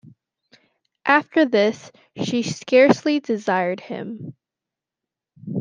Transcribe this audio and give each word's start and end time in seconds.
After 1.05 1.45
this 1.45 1.91
she 2.17 2.41
scarcely 2.41 3.19
desired 3.19 3.79
him. 3.79 4.33